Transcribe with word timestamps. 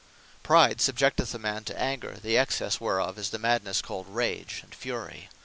Rage 0.37 0.41
Pride, 0.41 0.77
subjecteth 0.79 1.35
a 1.35 1.37
man 1.37 1.63
to 1.65 1.79
Anger, 1.79 2.17
the 2.19 2.35
excesse 2.35 2.81
whereof, 2.81 3.19
is 3.19 3.29
the 3.29 3.37
Madnesse 3.37 3.83
called 3.83 4.07
RAGE, 4.09 4.61
and 4.63 4.73
FURY. 4.73 5.29